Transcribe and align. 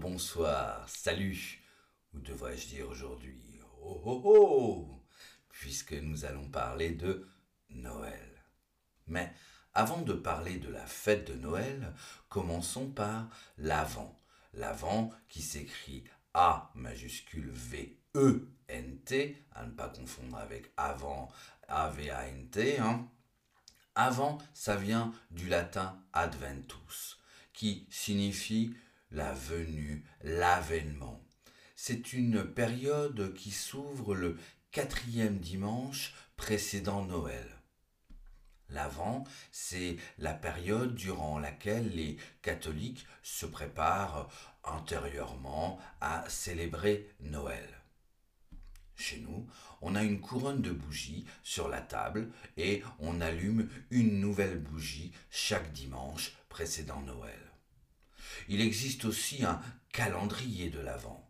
bonsoir, 0.00 0.88
salut, 0.88 1.60
ou 2.14 2.20
devrais-je 2.20 2.68
dire 2.68 2.88
aujourd'hui, 2.88 3.60
oh 3.82 4.00
oh 4.06 4.22
oh, 4.24 5.04
puisque 5.50 5.92
nous 5.92 6.24
allons 6.24 6.48
parler 6.48 6.92
de 6.92 7.28
Noël. 7.68 8.42
Mais 9.08 9.30
avant 9.74 10.00
de 10.00 10.14
parler 10.14 10.56
de 10.56 10.70
la 10.70 10.86
fête 10.86 11.30
de 11.30 11.34
Noël, 11.34 11.92
commençons 12.30 12.90
par 12.90 13.28
l'Avent. 13.58 14.18
L'Avent 14.54 15.12
qui 15.28 15.42
s'écrit 15.42 16.04
A 16.32 16.72
majuscule 16.74 17.50
V 17.50 18.00
E 18.14 18.48
N 18.68 19.00
T, 19.00 19.44
à 19.52 19.66
ne 19.66 19.72
pas 19.72 19.90
confondre 19.90 20.38
avec 20.38 20.72
avant 20.78 21.30
A 21.68 21.90
V 21.90 22.10
A 22.10 22.26
N 22.26 22.48
T. 22.48 22.78
Hein. 22.78 23.06
Avant, 23.94 24.38
ça 24.54 24.76
vient 24.76 25.12
du 25.30 25.46
latin 25.46 26.02
adventus, 26.14 27.18
qui 27.52 27.86
signifie 27.90 28.74
la 29.10 29.32
venue, 29.32 30.04
l'avènement. 30.22 31.20
C'est 31.76 32.12
une 32.12 32.44
période 32.44 33.34
qui 33.34 33.50
s'ouvre 33.50 34.14
le 34.14 34.36
quatrième 34.70 35.38
dimanche 35.38 36.14
précédant 36.36 37.04
Noël. 37.04 37.46
L'Avent, 38.68 39.24
c'est 39.50 39.96
la 40.18 40.32
période 40.32 40.94
durant 40.94 41.38
laquelle 41.38 41.88
les 41.88 42.18
catholiques 42.40 43.06
se 43.22 43.46
préparent 43.46 44.28
intérieurement 44.62 45.78
à 46.00 46.24
célébrer 46.28 47.08
Noël. 47.20 47.68
Chez 48.94 49.18
nous, 49.18 49.48
on 49.80 49.96
a 49.96 50.04
une 50.04 50.20
couronne 50.20 50.60
de 50.60 50.70
bougies 50.70 51.24
sur 51.42 51.68
la 51.68 51.80
table 51.80 52.30
et 52.58 52.82
on 52.98 53.20
allume 53.20 53.68
une 53.90 54.20
nouvelle 54.20 54.58
bougie 54.58 55.12
chaque 55.30 55.72
dimanche 55.72 56.32
précédant 56.48 57.00
Noël. 57.00 57.49
Il 58.48 58.60
existe 58.60 59.04
aussi 59.04 59.44
un 59.44 59.60
calendrier 59.92 60.70
de 60.70 60.80
l'Avent. 60.80 61.26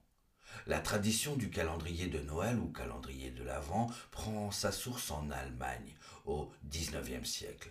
La 0.67 0.81
tradition 0.81 1.37
du 1.37 1.51
calendrier 1.51 2.07
de 2.07 2.21
Noël 2.21 2.59
ou 2.59 2.69
calendrier 2.69 3.31
de 3.31 3.43
l'Avent 3.43 3.91
prend 4.11 4.51
sa 4.51 4.73
source 4.73 5.11
en 5.11 5.31
Allemagne 5.31 5.95
au 6.27 6.53
XIXe 6.69 7.29
siècle. 7.29 7.71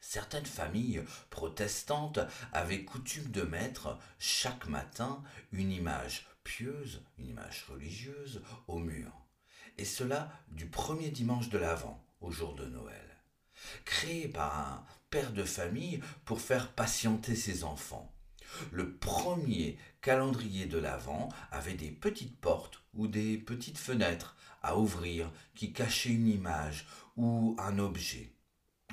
Certaines 0.00 0.46
familles 0.46 1.02
protestantes 1.28 2.20
avaient 2.52 2.84
coutume 2.84 3.30
de 3.30 3.42
mettre 3.42 3.98
chaque 4.18 4.66
matin 4.66 5.22
une 5.52 5.70
image 5.70 6.26
pieuse, 6.42 7.02
une 7.18 7.28
image 7.28 7.66
religieuse, 7.68 8.42
au 8.66 8.78
mur. 8.78 9.12
Et 9.78 9.84
cela 9.84 10.32
du 10.48 10.66
premier 10.66 11.10
dimanche 11.10 11.48
de 11.48 11.58
l'Avent, 11.58 12.02
au 12.20 12.30
jour 12.30 12.54
de 12.54 12.66
Noël. 12.66 12.96
Créé 13.84 14.26
par 14.26 14.58
un 14.58 14.84
père 15.10 15.32
de 15.32 15.44
famille 15.44 16.00
pour 16.24 16.40
faire 16.40 16.72
patienter 16.72 17.36
ses 17.36 17.62
enfants. 17.64 18.12
Le 18.72 18.94
premier 18.94 19.78
calendrier 20.00 20.66
de 20.66 20.78
l'Avent 20.78 21.28
avait 21.50 21.74
des 21.74 21.90
petites 21.90 22.38
portes 22.40 22.82
ou 22.94 23.06
des 23.06 23.38
petites 23.38 23.78
fenêtres 23.78 24.36
à 24.62 24.78
ouvrir 24.78 25.30
qui 25.54 25.72
cachaient 25.72 26.10
une 26.10 26.28
image 26.28 26.86
ou 27.16 27.56
un 27.58 27.78
objet. 27.78 28.32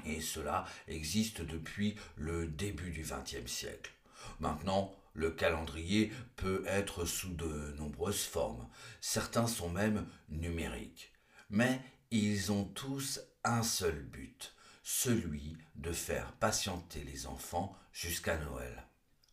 Et 0.05 0.21
cela 0.21 0.65
existe 0.87 1.41
depuis 1.41 1.95
le 2.15 2.47
début 2.47 2.91
du 2.91 3.01
XXe 3.01 3.51
siècle. 3.51 3.91
Maintenant, 4.39 4.95
le 5.13 5.31
calendrier 5.31 6.11
peut 6.35 6.63
être 6.67 7.05
sous 7.05 7.33
de 7.33 7.73
nombreuses 7.77 8.23
formes. 8.23 8.67
Certains 9.01 9.47
sont 9.47 9.69
même 9.69 10.07
numériques. 10.29 11.11
Mais 11.49 11.81
ils 12.11 12.51
ont 12.51 12.65
tous 12.65 13.19
un 13.43 13.63
seul 13.63 14.03
but, 14.03 14.55
celui 14.83 15.57
de 15.75 15.91
faire 15.91 16.33
patienter 16.33 17.03
les 17.03 17.25
enfants 17.25 17.75
jusqu'à 17.91 18.37
Noël. 18.37 18.86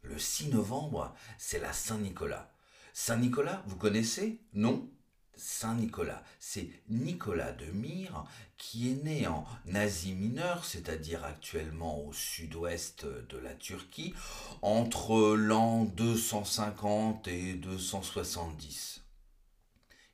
Le 0.05 0.19
6 0.19 0.49
novembre, 0.49 1.15
c'est 1.39 1.59
la 1.59 1.73
Saint-Nicolas. 1.73 2.53
Saint-Nicolas, 2.93 3.63
vous 3.67 3.77
connaissez? 3.77 4.39
Non? 4.53 4.89
Saint-Nicolas, 5.37 6.23
c'est 6.39 6.69
Nicolas 6.89 7.53
de 7.53 7.67
Myre 7.67 8.25
qui 8.57 8.91
est 8.91 9.03
né 9.03 9.27
en 9.27 9.45
Asie 9.75 10.13
mineure, 10.13 10.65
c'est-à-dire 10.65 11.25
actuellement 11.25 12.05
au 12.05 12.13
sud-ouest 12.13 13.07
de 13.07 13.39
la 13.39 13.55
Turquie, 13.55 14.15
entre 14.63 15.35
l'an 15.35 15.85
250 15.85 17.27
et 17.29 17.55
270. 17.55 19.03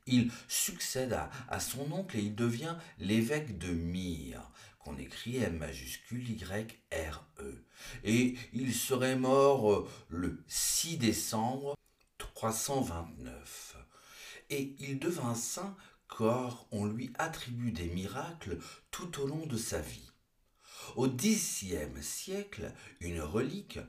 Il 0.07 0.31
succède 0.47 1.17
à, 1.49 1.59
son 1.59 1.91
oncle 1.91 2.17
et 2.17 2.21
il 2.21 2.35
devient 2.35 2.75
l'évêque 2.97 3.59
de 3.59 3.71
Myre, 3.71 4.49
qu'on 4.83 4.97
écrit 4.97 5.37
M 5.37 5.57
majuscule 5.57 6.29
Y-R-E. 6.29 7.65
Et 8.03 8.35
il 8.53 8.73
serait 8.73 9.15
mort 9.15 9.71
euh, 9.71 9.89
le 10.09 10.43
6 10.47 10.97
décembre 10.97 11.75
329. 12.17 13.77
Et 14.49 14.75
il 14.79 14.99
devint 14.99 15.35
saint 15.35 15.75
car 16.17 16.65
on 16.71 16.85
lui 16.85 17.11
attribue 17.17 17.71
des 17.71 17.87
miracles 17.87 18.57
tout 18.91 19.21
au 19.21 19.27
long 19.27 19.45
de 19.45 19.57
sa 19.57 19.79
vie. 19.79 20.11
Au 20.95 21.07
Xe 21.07 22.01
siècle, 22.01 22.73
une 22.99 23.21
relique, 23.21 23.79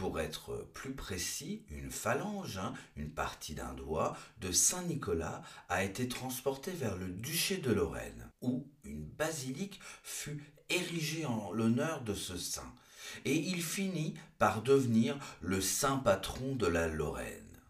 pour 0.00 0.18
être 0.18 0.66
plus 0.72 0.94
précis, 0.94 1.62
une 1.68 1.90
phalange, 1.90 2.56
hein, 2.56 2.72
une 2.96 3.10
partie 3.10 3.52
d'un 3.52 3.74
doigt, 3.74 4.16
de 4.40 4.50
Saint 4.50 4.84
Nicolas 4.84 5.42
a 5.68 5.84
été 5.84 6.08
transportée 6.08 6.70
vers 6.70 6.96
le 6.96 7.08
duché 7.08 7.58
de 7.58 7.70
Lorraine, 7.70 8.30
où 8.40 8.66
une 8.84 9.04
basilique 9.04 9.78
fut 10.02 10.42
érigée 10.70 11.26
en 11.26 11.52
l'honneur 11.52 12.00
de 12.00 12.14
ce 12.14 12.38
saint, 12.38 12.72
et 13.26 13.36
il 13.36 13.62
finit 13.62 14.14
par 14.38 14.62
devenir 14.62 15.18
le 15.42 15.60
saint 15.60 15.98
patron 15.98 16.56
de 16.56 16.66
la 16.66 16.88
Lorraine. 16.88 17.60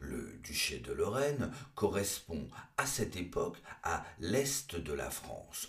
Le 0.00 0.38
duché 0.42 0.78
de 0.78 0.94
Lorraine 0.94 1.52
correspond 1.74 2.48
à 2.78 2.86
cette 2.86 3.16
époque 3.16 3.58
à 3.82 4.06
l'est 4.20 4.74
de 4.74 4.92
la 4.94 5.10
France, 5.10 5.68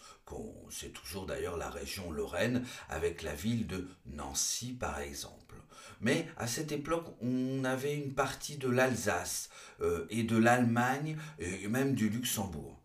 c'est 0.70 0.94
toujours 0.94 1.26
d'ailleurs 1.26 1.58
la 1.58 1.70
région 1.70 2.12
Lorraine 2.12 2.66
avec 2.90 3.24
la 3.24 3.34
ville 3.34 3.68
de 3.68 3.88
Nancy 4.06 4.74
par 4.74 5.00
exemple. 5.00 5.56
Mais 6.02 6.28
à 6.38 6.48
cette 6.48 6.72
époque, 6.72 7.08
on 7.22 7.64
avait 7.64 7.96
une 7.96 8.14
partie 8.14 8.58
de 8.58 8.70
l'Alsace 8.70 9.50
euh, 9.82 10.06
et 10.10 10.24
de 10.24 10.38
l'Allemagne 10.38 11.18
et 11.40 11.68
même 11.68 11.94
du 11.94 12.10
Luxembourg. 12.10 12.82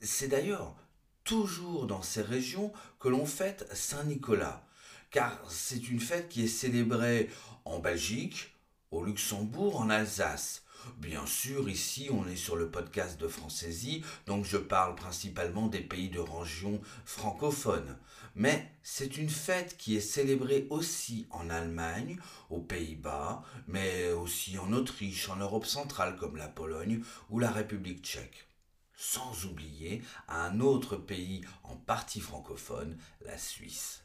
C'est 0.00 0.28
d'ailleurs 0.28 0.76
toujours 1.24 1.86
dans 1.86 2.02
ces 2.02 2.22
régions 2.22 2.72
que 2.98 3.08
l'on 3.08 3.26
fête 3.26 3.66
Saint-Nicolas, 3.74 4.66
car 5.10 5.40
c'est 5.50 5.88
une 5.88 6.00
fête 6.00 6.28
qui 6.28 6.44
est 6.44 6.48
célébrée 6.48 7.30
en 7.64 7.78
Belgique, 7.78 8.54
au 8.90 9.04
Luxembourg, 9.04 9.80
en 9.80 9.90
Alsace. 9.90 10.64
Bien 10.98 11.26
sûr, 11.26 11.68
ici, 11.68 12.08
on 12.10 12.26
est 12.26 12.36
sur 12.36 12.56
le 12.56 12.70
podcast 12.70 13.20
de 13.20 13.28
Francaisie, 13.28 14.02
donc 14.26 14.44
je 14.44 14.56
parle 14.56 14.94
principalement 14.94 15.68
des 15.68 15.80
pays 15.80 16.08
de 16.08 16.20
région 16.20 16.80
francophone. 17.04 17.98
Mais 18.34 18.72
c'est 18.82 19.16
une 19.16 19.28
fête 19.28 19.76
qui 19.76 19.96
est 19.96 20.00
célébrée 20.00 20.66
aussi 20.70 21.26
en 21.30 21.50
Allemagne, 21.50 22.18
aux 22.48 22.62
Pays-Bas, 22.62 23.42
mais 23.68 24.10
aussi 24.12 24.58
en 24.58 24.72
Autriche, 24.72 25.28
en 25.28 25.36
Europe 25.36 25.66
centrale 25.66 26.16
comme 26.16 26.36
la 26.36 26.48
Pologne 26.48 27.02
ou 27.28 27.38
la 27.38 27.50
République 27.50 28.04
tchèque. 28.04 28.48
Sans 28.96 29.44
oublier 29.44 30.02
un 30.28 30.60
autre 30.60 30.96
pays 30.96 31.42
en 31.62 31.76
partie 31.76 32.20
francophone, 32.20 32.98
la 33.24 33.38
Suisse. 33.38 34.04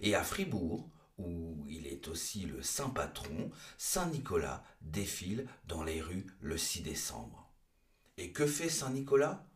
Et 0.00 0.14
à 0.14 0.22
Fribourg, 0.22 0.88
où 1.18 1.64
il 1.68 1.86
est 1.86 2.08
aussi 2.08 2.46
le 2.46 2.62
saint 2.62 2.90
patron, 2.90 3.50
Saint 3.78 4.06
Nicolas 4.06 4.62
défile 4.80 5.48
dans 5.66 5.82
les 5.82 6.00
rues 6.00 6.26
le 6.40 6.58
6 6.58 6.82
décembre. 6.82 7.50
Et 8.18 8.32
que 8.32 8.46
fait 8.46 8.68
Saint 8.68 8.90
Nicolas? 8.90 9.46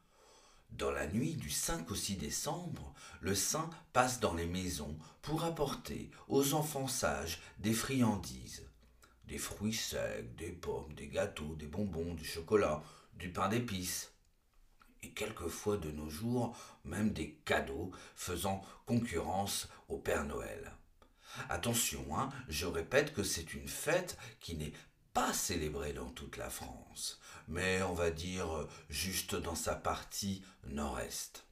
Dans 0.71 0.91
la 0.91 1.07
nuit 1.07 1.35
du 1.35 1.51
5 1.51 1.91
au 1.91 1.95
6 1.95 2.17
décembre, 2.17 2.95
le 3.21 3.35
saint 3.35 3.69
passe 3.93 4.21
dans 4.21 4.35
les 4.35 4.47
maisons 4.47 4.97
pour 5.21 5.45
apporter 5.45 6.11
aux 6.29 6.55
enfants 6.55 6.87
sages 6.87 7.41
des 7.59 7.75
friandises, 7.75 8.69
des 9.27 9.39
fruits 9.39 9.75
secs, 9.75 10.35
des 10.37 10.53
pommes, 10.53 10.95
des 10.95 11.09
gâteaux, 11.09 11.57
des 11.57 11.67
bonbons, 11.67 12.15
du 12.15 12.25
chocolat, 12.25 12.83
du 13.15 13.33
pain 13.33 13.49
d'épices 13.49 14.13
et 15.03 15.11
quelquefois 15.11 15.77
de 15.77 15.91
nos 15.91 16.09
jours 16.09 16.57
même 16.85 17.13
des 17.13 17.35
cadeaux 17.45 17.91
faisant 18.15 18.63
concurrence 18.87 19.69
au 19.89 19.99
Père 19.99 20.25
Noël. 20.25 20.73
Attention, 21.49 22.05
hein, 22.17 22.31
je 22.49 22.67
répète 22.67 23.13
que 23.13 23.23
c'est 23.23 23.55
une 23.55 23.69
fête 23.69 24.19
qui 24.41 24.57
n'est 24.57 24.73
pas 25.13 25.33
célébrée 25.33 25.93
dans 25.93 26.11
toute 26.11 26.37
la 26.37 26.51
France, 26.51 27.21
mais 27.49 27.83
on 27.83 27.95
va 27.95 28.11
dire 28.11 28.69
juste 28.89 29.35
dans 29.35 29.55
sa 29.55 29.75
partie 29.75 30.45
nord-est. 30.69 31.47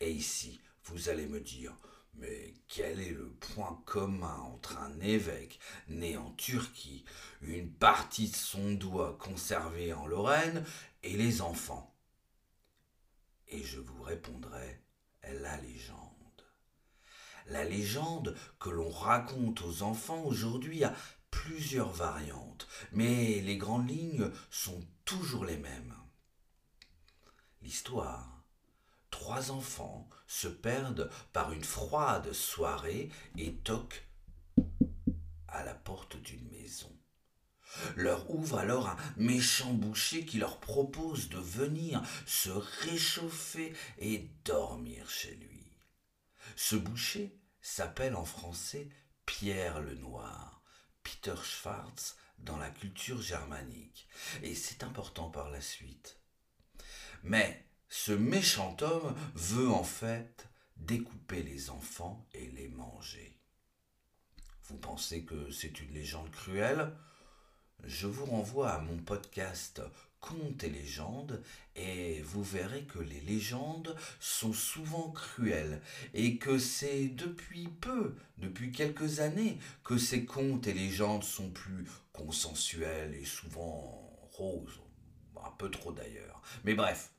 Et 0.00 0.10
ici, 0.10 0.60
vous 0.84 1.08
allez 1.08 1.26
me 1.26 1.40
dire, 1.40 1.74
mais 2.14 2.54
quel 2.68 3.00
est 3.00 3.12
le 3.12 3.30
point 3.30 3.82
commun 3.86 4.36
entre 4.52 4.76
un 4.78 5.00
évêque 5.00 5.58
né 5.88 6.16
en 6.16 6.30
Turquie, 6.32 7.04
une 7.40 7.72
partie 7.72 8.28
de 8.28 8.36
son 8.36 8.72
doigt 8.72 9.16
conservée 9.18 9.92
en 9.92 10.06
Lorraine 10.06 10.64
et 11.02 11.16
les 11.16 11.40
enfants? 11.40 11.94
Et 13.48 13.62
je 13.62 13.80
vous 13.80 14.02
répondrai 14.02 14.82
la 15.40 15.56
légende. 15.58 16.11
La 17.46 17.64
légende 17.64 18.36
que 18.60 18.70
l'on 18.70 18.90
raconte 18.90 19.62
aux 19.62 19.82
enfants 19.82 20.22
aujourd'hui 20.24 20.84
a 20.84 20.94
plusieurs 21.30 21.92
variantes, 21.92 22.68
mais 22.92 23.40
les 23.40 23.56
grandes 23.56 23.88
lignes 23.88 24.30
sont 24.50 24.80
toujours 25.04 25.44
les 25.44 25.58
mêmes. 25.58 25.94
L'histoire. 27.62 28.44
Trois 29.10 29.50
enfants 29.50 30.08
se 30.26 30.48
perdent 30.48 31.10
par 31.32 31.52
une 31.52 31.64
froide 31.64 32.32
soirée 32.32 33.10
et 33.36 33.54
toquent 33.56 34.06
à 35.48 35.64
la 35.64 35.74
porte 35.74 36.16
d'une 36.16 36.48
maison. 36.50 36.90
Leur 37.96 38.30
ouvre 38.30 38.58
alors 38.58 38.88
un 38.88 38.96
méchant 39.16 39.72
boucher 39.72 40.24
qui 40.24 40.38
leur 40.38 40.60
propose 40.60 41.28
de 41.28 41.38
venir 41.38 42.02
se 42.26 42.50
réchauffer 42.50 43.72
et 43.98 44.30
dormir 44.44 45.08
chez 45.08 45.34
lui. 45.36 45.51
Ce 46.56 46.76
boucher 46.76 47.38
s'appelle 47.60 48.16
en 48.16 48.24
français 48.24 48.88
Pierre 49.26 49.80
le 49.80 49.94
Noir, 49.94 50.62
Peter 51.02 51.34
Schwarz 51.42 52.16
dans 52.38 52.56
la 52.56 52.70
culture 52.70 53.22
germanique, 53.22 54.08
et 54.42 54.54
c'est 54.54 54.82
important 54.82 55.30
par 55.30 55.50
la 55.50 55.60
suite. 55.60 56.18
Mais 57.22 57.68
ce 57.88 58.12
méchant 58.12 58.76
homme 58.80 59.14
veut 59.34 59.70
en 59.70 59.84
fait 59.84 60.48
découper 60.76 61.42
les 61.42 61.70
enfants 61.70 62.26
et 62.32 62.48
les 62.48 62.68
manger. 62.68 63.38
Vous 64.64 64.78
pensez 64.78 65.24
que 65.24 65.50
c'est 65.50 65.80
une 65.80 65.92
légende 65.92 66.30
cruelle? 66.30 66.96
Je 67.84 68.06
vous 68.06 68.26
renvoie 68.26 68.70
à 68.70 68.80
mon 68.80 68.96
podcast 68.98 69.82
Contes 70.20 70.62
et 70.62 70.70
légendes 70.70 71.42
et 71.74 72.22
vous 72.22 72.44
verrez 72.44 72.84
que 72.84 73.00
les 73.00 73.20
légendes 73.22 73.96
sont 74.20 74.52
souvent 74.52 75.10
cruelles 75.10 75.80
et 76.14 76.38
que 76.38 76.60
c'est 76.60 77.08
depuis 77.08 77.66
peu, 77.66 78.14
depuis 78.38 78.70
quelques 78.70 79.18
années, 79.18 79.58
que 79.82 79.98
ces 79.98 80.24
contes 80.24 80.68
et 80.68 80.74
légendes 80.74 81.24
sont 81.24 81.50
plus 81.50 81.84
consensuels 82.12 83.14
et 83.14 83.24
souvent 83.24 84.12
roses, 84.30 84.80
un 85.44 85.50
peu 85.58 85.68
trop 85.68 85.90
d'ailleurs. 85.90 86.40
Mais 86.62 86.74
bref, 86.74 87.10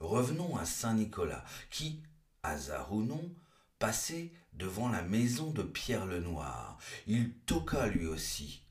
revenons 0.00 0.56
à 0.56 0.64
Saint 0.64 0.94
Nicolas 0.94 1.44
qui, 1.68 2.02
hasard 2.42 2.90
ou 2.94 3.02
non, 3.02 3.34
passait 3.78 4.32
devant 4.54 4.88
la 4.88 5.02
maison 5.02 5.50
de 5.50 5.62
Pierre 5.62 6.06
le 6.06 6.20
Noir. 6.20 6.78
Il 7.06 7.34
toqua 7.40 7.86
lui 7.88 8.06
aussi 8.06 8.62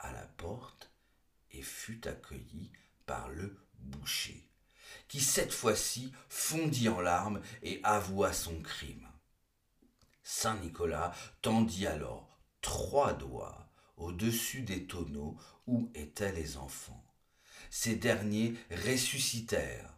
à 0.00 0.12
la 0.12 0.26
porte 0.36 0.90
et 1.52 1.62
fut 1.62 2.06
accueilli 2.06 2.70
par 3.06 3.28
le 3.28 3.56
boucher, 3.78 4.48
qui 5.08 5.20
cette 5.20 5.52
fois-ci 5.52 6.12
fondit 6.28 6.88
en 6.88 7.00
larmes 7.00 7.40
et 7.62 7.80
avoua 7.82 8.32
son 8.32 8.60
crime. 8.60 9.08
Saint 10.22 10.58
Nicolas 10.58 11.14
tendit 11.42 11.86
alors 11.86 12.38
trois 12.60 13.14
doigts 13.14 13.72
au-dessus 13.96 14.62
des 14.62 14.86
tonneaux 14.86 15.36
où 15.66 15.90
étaient 15.94 16.32
les 16.32 16.56
enfants. 16.56 17.04
Ces 17.70 17.96
derniers 17.96 18.54
ressuscitèrent 18.70 19.90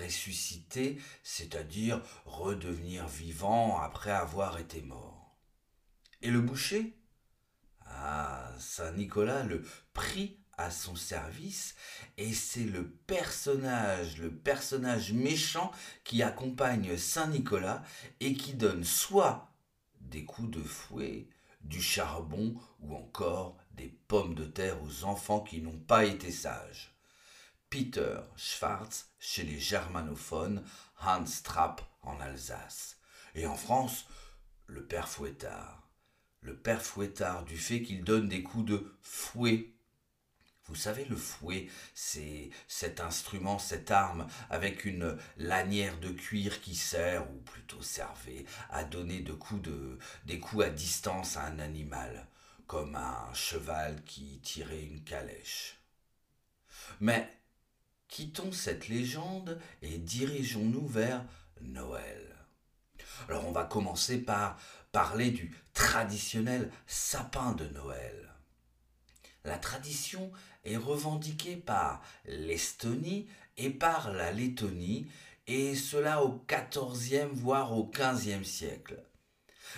ressusciter, 0.00 0.98
c'est-à-dire 1.22 2.02
redevenir 2.24 3.06
vivant 3.06 3.80
après 3.80 4.10
avoir 4.10 4.58
été 4.58 4.82
mort. 4.82 5.36
Et 6.20 6.30
le 6.30 6.40
boucher? 6.40 6.96
Ah, 7.94 8.50
Saint 8.58 8.92
Nicolas 8.92 9.42
le 9.44 9.64
prit 9.92 10.38
à 10.56 10.70
son 10.70 10.96
service 10.96 11.74
et 12.16 12.32
c'est 12.32 12.64
le 12.64 12.88
personnage, 12.88 14.18
le 14.18 14.30
personnage 14.30 15.12
méchant 15.12 15.72
qui 16.04 16.22
accompagne 16.22 16.96
Saint 16.96 17.28
Nicolas 17.28 17.82
et 18.20 18.34
qui 18.34 18.54
donne 18.54 18.84
soit 18.84 19.52
des 20.00 20.24
coups 20.24 20.50
de 20.50 20.62
fouet, 20.62 21.28
du 21.60 21.80
charbon 21.80 22.54
ou 22.80 22.94
encore 22.94 23.56
des 23.72 23.88
pommes 24.08 24.34
de 24.34 24.44
terre 24.44 24.82
aux 24.82 25.04
enfants 25.04 25.40
qui 25.40 25.62
n'ont 25.62 25.78
pas 25.78 26.04
été 26.04 26.30
sages. 26.30 26.96
Peter 27.70 28.18
Schwarz 28.36 29.06
chez 29.18 29.44
les 29.44 29.58
germanophones, 29.58 30.62
Hans 31.00 31.24
Trapp 31.42 31.80
en 32.02 32.20
Alsace. 32.20 32.98
Et 33.34 33.46
en 33.46 33.56
France, 33.56 34.06
le 34.66 34.84
père 34.84 35.08
Fouettard. 35.08 35.81
Le 36.42 36.56
père 36.56 36.82
Fouettard 36.82 37.44
du 37.44 37.56
fait 37.56 37.82
qu'il 37.82 38.02
donne 38.02 38.28
des 38.28 38.42
coups 38.42 38.66
de 38.66 38.96
fouet. 39.00 39.70
Vous 40.66 40.74
savez, 40.74 41.04
le 41.04 41.16
fouet, 41.16 41.68
c'est 41.94 42.50
cet 42.66 43.00
instrument, 43.00 43.58
cette 43.58 43.90
arme 43.90 44.26
avec 44.50 44.84
une 44.84 45.16
lanière 45.36 45.98
de 46.00 46.10
cuir 46.10 46.60
qui 46.60 46.74
sert, 46.74 47.30
ou 47.32 47.38
plutôt 47.40 47.82
servait, 47.82 48.44
à 48.70 48.84
donner 48.84 49.24
des 50.24 50.40
coups 50.40 50.64
à 50.64 50.70
distance 50.70 51.36
à 51.36 51.44
un 51.44 51.58
animal, 51.58 52.26
comme 52.66 52.96
un 52.96 53.32
cheval 53.34 54.02
qui 54.04 54.40
tirait 54.40 54.82
une 54.82 55.04
calèche. 55.04 55.80
Mais 57.00 57.28
quittons 58.08 58.52
cette 58.52 58.88
légende 58.88 59.60
et 59.82 59.98
dirigeons-nous 59.98 60.86
vers 60.88 61.24
Noël. 61.60 62.36
Alors 63.28 63.46
on 63.46 63.52
va 63.52 63.64
commencer 63.64 64.18
par 64.18 64.58
parler 64.92 65.30
du 65.30 65.50
traditionnel 65.72 66.70
sapin 66.86 67.52
de 67.52 67.66
Noël. 67.68 68.34
La 69.44 69.58
tradition 69.58 70.30
est 70.64 70.76
revendiquée 70.76 71.56
par 71.56 72.02
l'Estonie 72.26 73.26
et 73.56 73.70
par 73.70 74.12
la 74.12 74.30
Lettonie, 74.30 75.08
et 75.46 75.74
cela 75.74 76.22
au 76.22 76.44
XIVe 76.46 77.30
voire 77.32 77.72
au 77.72 77.90
XVe 77.90 78.44
siècle. 78.44 79.02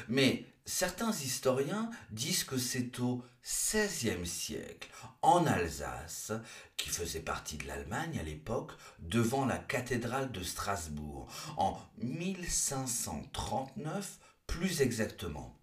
Mais 0.09 0.45
certains 0.67 1.13
historiens 1.13 1.89
disent 2.11 2.45
que 2.45 2.59
c'est 2.59 3.01
au 3.01 3.25
XVIe 3.43 4.27
siècle, 4.27 4.91
en 5.23 5.47
Alsace, 5.47 6.33
qui 6.77 6.91
faisait 6.91 7.21
partie 7.21 7.57
de 7.57 7.67
l'Allemagne 7.67 8.19
à 8.19 8.23
l'époque, 8.23 8.73
devant 8.99 9.47
la 9.47 9.59
cathédrale 9.59 10.31
de 10.33 10.43
Strasbourg, 10.43 11.29
en 11.57 11.81
1539 11.99 14.19
plus 14.47 14.81
exactement. 14.81 15.59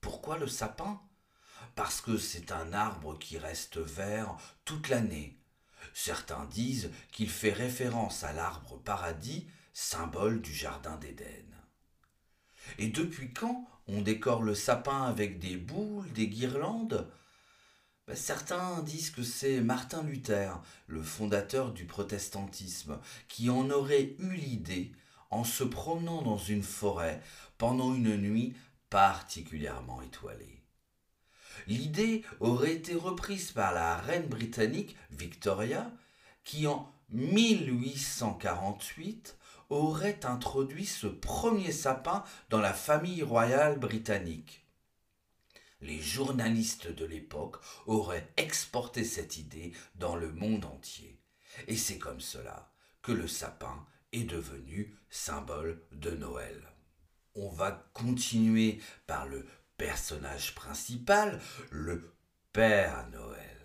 Pourquoi 0.00 0.38
le 0.38 0.48
sapin? 0.48 1.00
Parce 1.74 2.00
que 2.00 2.16
c'est 2.16 2.52
un 2.52 2.72
arbre 2.72 3.18
qui 3.18 3.38
reste 3.38 3.78
vert 3.78 4.36
toute 4.64 4.88
l'année. 4.88 5.38
Certains 5.94 6.44
disent 6.46 6.90
qu'il 7.12 7.30
fait 7.30 7.52
référence 7.52 8.24
à 8.24 8.32
l'arbre 8.32 8.78
paradis, 8.78 9.46
symbole 9.72 10.40
du 10.40 10.52
Jardin 10.52 10.96
d'Éden. 10.96 11.44
Et 12.78 12.88
depuis 12.88 13.32
quand 13.32 13.68
on 13.86 14.02
décore 14.02 14.42
le 14.42 14.54
sapin 14.54 15.04
avec 15.04 15.38
des 15.38 15.56
boules, 15.56 16.10
des 16.12 16.28
guirlandes? 16.28 17.10
Ben, 18.06 18.16
Certains 18.16 18.82
disent 18.82 19.10
que 19.10 19.22
c'est 19.22 19.60
Martin 19.60 20.02
Luther, 20.02 20.60
le 20.86 21.02
fondateur 21.02 21.72
du 21.72 21.86
protestantisme, 21.86 22.98
qui 23.28 23.50
en 23.50 23.70
aurait 23.70 24.16
eu 24.18 24.32
l'idée 24.32 24.92
en 25.30 25.44
se 25.44 25.64
promenant 25.64 26.22
dans 26.22 26.38
une 26.38 26.62
forêt 26.62 27.20
pendant 27.58 27.94
une 27.94 28.16
nuit 28.16 28.54
particulièrement 28.90 30.02
étoilée. 30.02 30.62
L'idée 31.66 32.24
aurait 32.40 32.74
été 32.74 32.94
reprise 32.94 33.52
par 33.52 33.72
la 33.72 33.96
reine 33.96 34.26
britannique 34.26 34.96
Victoria, 35.10 35.90
qui 36.44 36.66
en 36.66 36.92
1848 37.10 39.38
aurait 39.70 40.24
introduit 40.24 40.86
ce 40.86 41.06
premier 41.06 41.72
sapin 41.72 42.24
dans 42.48 42.60
la 42.60 42.72
famille 42.72 43.22
royale 43.22 43.78
britannique. 43.78 44.64
Les 45.80 46.00
journalistes 46.00 46.88
de 46.88 47.04
l'époque 47.04 47.58
auraient 47.86 48.32
exporté 48.36 49.04
cette 49.04 49.36
idée 49.36 49.72
dans 49.94 50.16
le 50.16 50.32
monde 50.32 50.64
entier. 50.64 51.20
Et 51.66 51.76
c'est 51.76 51.98
comme 51.98 52.20
cela 52.20 52.72
que 53.02 53.12
le 53.12 53.28
sapin 53.28 53.86
devenu 54.24 54.96
symbole 55.10 55.82
de 55.92 56.10
Noël. 56.10 56.62
On 57.34 57.50
va 57.50 57.90
continuer 57.92 58.80
par 59.06 59.26
le 59.26 59.46
personnage 59.76 60.54
principal, 60.54 61.40
le 61.70 62.12
Père 62.52 63.08
Noël. 63.10 63.58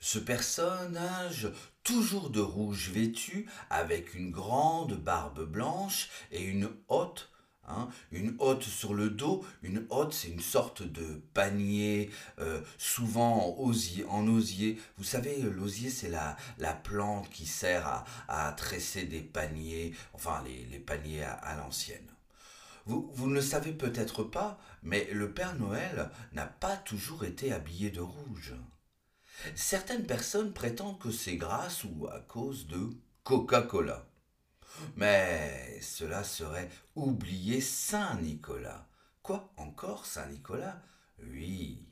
Ce 0.00 0.18
personnage 0.18 1.48
toujours 1.82 2.30
de 2.30 2.40
rouge 2.40 2.90
vêtu, 2.90 3.50
avec 3.68 4.14
une 4.14 4.30
grande 4.30 4.94
barbe 4.94 5.44
blanche 5.44 6.08
et 6.30 6.44
une 6.44 6.70
hotte, 6.88 7.32
hein, 7.68 7.88
une 8.12 8.36
hotte 8.38 8.62
sur 8.62 8.94
le 8.94 9.10
dos. 9.10 9.44
Une 9.62 9.86
hotte, 9.90 10.12
c'est 10.12 10.28
une 10.28 10.40
sorte 10.40 10.82
de 10.82 11.22
panier, 11.34 12.10
euh, 12.38 12.60
souvent 12.78 13.56
en 13.58 13.62
osier, 13.62 14.04
en 14.06 14.26
osier. 14.26 14.78
Vous 14.96 15.04
savez, 15.04 15.40
l'osier, 15.40 15.90
c'est 15.90 16.08
la, 16.08 16.36
la 16.58 16.74
plante 16.74 17.30
qui 17.30 17.46
sert 17.46 17.86
à, 17.86 18.04
à 18.28 18.52
tresser 18.52 19.04
des 19.04 19.20
paniers, 19.20 19.94
enfin 20.12 20.42
les, 20.44 20.78
paniers 20.78 21.24
à, 21.24 21.56
l'ancienne. 21.56 22.06
Vous, 22.86 23.10
vous, 23.14 23.28
ne 23.28 23.34
le 23.34 23.42
savez 23.42 23.72
peut-être 23.72 24.22
pas, 24.22 24.58
mais 24.82 25.08
le 25.12 25.30
Père 25.30 25.56
Noël 25.56 26.10
n'a 26.32 26.46
pas 26.46 26.76
toujours 26.76 27.24
été 27.24 27.52
habillé 27.52 27.90
de 27.90 28.00
rouge. 28.00 28.54
Certaines 29.54 30.06
personnes 30.06 30.52
prétendent 30.52 30.98
que 30.98 31.10
c'est 31.10 31.36
grâce 31.36 31.84
ou 31.84 32.06
à 32.08 32.20
cause 32.20 32.66
de 32.66 32.90
Coca-Cola. 33.24 34.06
Mais 34.96 35.78
cela 35.80 36.24
serait 36.24 36.68
oublier 36.94 37.60
Saint 37.60 38.16
Nicolas. 38.20 38.86
Quoi 39.22 39.52
encore 39.56 40.06
Saint 40.06 40.26
Nicolas 40.26 40.82
Oui, 41.22 41.86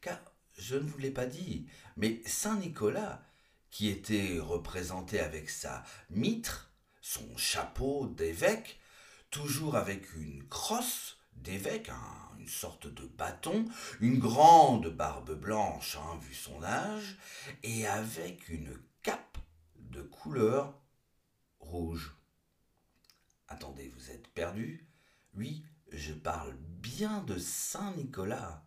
car 0.00 0.18
je 0.58 0.76
ne 0.76 0.88
vous 0.88 0.98
l'ai 0.98 1.10
pas 1.10 1.26
dit, 1.26 1.66
mais 1.96 2.20
Saint 2.26 2.56
Nicolas, 2.56 3.22
qui 3.70 3.88
était 3.88 4.38
représenté 4.38 5.18
avec 5.18 5.50
sa 5.50 5.82
mitre, 6.10 6.70
son 7.00 7.36
chapeau 7.36 8.06
d'évêque, 8.06 8.78
toujours 9.30 9.76
avec 9.76 10.14
une 10.14 10.46
crosse 10.48 11.18
d'évêque, 11.32 11.90
une 12.38 12.48
sorte 12.48 12.86
de 12.86 13.06
bâton, 13.06 13.64
une 14.00 14.18
grande 14.18 14.88
barbe 14.88 15.32
blanche, 15.34 15.96
hein, 15.96 16.18
vu 16.20 16.34
son 16.34 16.62
âge, 16.62 17.16
et 17.62 17.86
avec 17.86 18.48
une 18.48 18.78
cape 19.02 19.38
de 19.76 20.02
couleur 20.02 20.78
rouge. 21.58 22.14
Attendez, 23.54 23.92
vous 23.96 24.10
êtes 24.10 24.26
perdu 24.34 24.84
Oui, 25.36 25.64
je 25.92 26.12
parle 26.12 26.56
bien 26.58 27.22
de 27.22 27.38
Saint 27.38 27.94
Nicolas. 27.94 28.64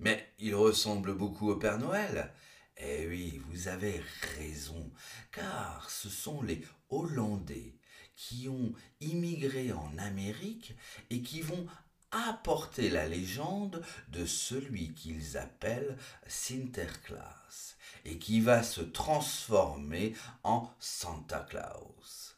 Mais 0.00 0.28
il 0.40 0.56
ressemble 0.56 1.14
beaucoup 1.14 1.50
au 1.50 1.54
Père 1.54 1.78
Noël. 1.78 2.32
Eh 2.78 3.06
oui, 3.06 3.40
vous 3.46 3.68
avez 3.68 4.02
raison, 4.36 4.90
car 5.30 5.88
ce 5.88 6.08
sont 6.08 6.42
les 6.42 6.64
Hollandais 6.90 7.76
qui 8.16 8.48
ont 8.48 8.74
immigré 9.00 9.70
en 9.70 9.96
Amérique 9.98 10.74
et 11.10 11.22
qui 11.22 11.40
vont 11.40 11.68
apporter 12.10 12.90
la 12.90 13.06
légende 13.06 13.84
de 14.08 14.26
celui 14.26 14.94
qu'ils 14.94 15.38
appellent 15.38 15.96
Sinterklaas 16.26 17.76
et 18.04 18.18
qui 18.18 18.40
va 18.40 18.64
se 18.64 18.80
transformer 18.80 20.16
en 20.42 20.68
Santa 20.80 21.46
Claus. 21.48 22.31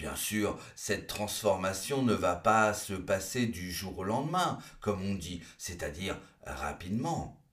Bien 0.00 0.16
sûr, 0.16 0.58
cette 0.76 1.08
transformation 1.08 2.02
ne 2.02 2.14
va 2.14 2.34
pas 2.34 2.72
se 2.72 2.94
passer 2.94 3.44
du 3.44 3.70
jour 3.70 3.98
au 3.98 4.02
lendemain, 4.02 4.58
comme 4.80 5.02
on 5.02 5.14
dit, 5.14 5.42
c'est-à-dire 5.58 6.18
rapidement. 6.42 7.44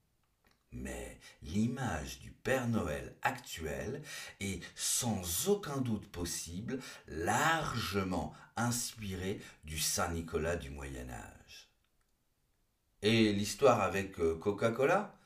Mais 0.72 1.20
l'image 1.42 2.22
du 2.22 2.32
Père 2.32 2.70
Noël 2.70 3.18
actuel 3.22 4.02
est 4.40 4.64
sans 4.76 5.50
aucun 5.50 5.82
doute 5.82 6.10
possible 6.10 6.80
largement 7.10 8.34
inspirée 8.56 9.42
du 9.66 9.78
Saint 9.78 10.14
Nicolas 10.14 10.56
du 10.56 10.70
Moyen 10.70 11.10
Âge. 11.10 11.70
Et 13.02 13.34
l'histoire 13.34 13.82
avec 13.82 14.22
euh, 14.22 14.38
Coca-Cola? 14.38 15.20